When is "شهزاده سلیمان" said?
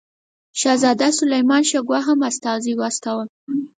0.61-1.61